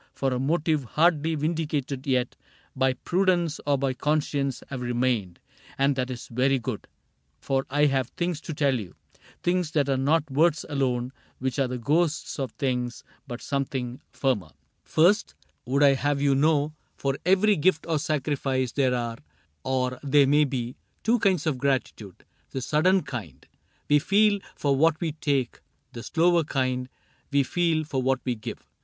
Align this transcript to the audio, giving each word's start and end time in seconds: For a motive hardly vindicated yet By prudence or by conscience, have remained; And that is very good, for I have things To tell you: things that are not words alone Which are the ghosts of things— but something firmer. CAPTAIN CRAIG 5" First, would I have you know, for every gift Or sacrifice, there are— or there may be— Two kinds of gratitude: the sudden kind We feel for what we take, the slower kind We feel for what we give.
For 0.13 0.33
a 0.33 0.39
motive 0.39 0.83
hardly 0.83 1.35
vindicated 1.35 2.07
yet 2.07 2.35
By 2.75 2.93
prudence 2.93 3.59
or 3.67 3.77
by 3.77 3.93
conscience, 3.93 4.63
have 4.71 4.81
remained; 4.81 5.39
And 5.77 5.95
that 5.95 6.09
is 6.09 6.27
very 6.27 6.57
good, 6.57 6.87
for 7.39 7.67
I 7.69 7.85
have 7.85 8.07
things 8.07 8.41
To 8.41 8.53
tell 8.55 8.79
you: 8.79 8.95
things 9.43 9.69
that 9.73 9.87
are 9.89 9.97
not 9.97 10.31
words 10.31 10.65
alone 10.67 11.13
Which 11.37 11.59
are 11.59 11.67
the 11.67 11.77
ghosts 11.77 12.39
of 12.39 12.51
things— 12.53 13.03
but 13.27 13.43
something 13.43 14.01
firmer. 14.09 14.47
CAPTAIN 14.47 14.57
CRAIG 14.57 14.85
5" 14.85 14.91
First, 14.95 15.35
would 15.65 15.83
I 15.83 15.93
have 15.93 16.19
you 16.19 16.33
know, 16.33 16.73
for 16.97 17.15
every 17.23 17.55
gift 17.55 17.85
Or 17.87 17.99
sacrifice, 17.99 18.71
there 18.71 18.95
are— 18.95 19.19
or 19.63 19.99
there 20.01 20.25
may 20.25 20.45
be— 20.45 20.77
Two 21.03 21.19
kinds 21.19 21.45
of 21.45 21.59
gratitude: 21.59 22.25
the 22.49 22.61
sudden 22.61 23.03
kind 23.03 23.45
We 23.87 23.99
feel 23.99 24.39
for 24.55 24.75
what 24.75 24.99
we 24.99 25.11
take, 25.11 25.59
the 25.93 26.01
slower 26.01 26.43
kind 26.43 26.89
We 27.29 27.43
feel 27.43 27.83
for 27.83 28.01
what 28.01 28.19
we 28.25 28.33
give. 28.33 28.65